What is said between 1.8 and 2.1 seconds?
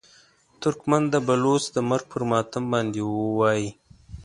مرګ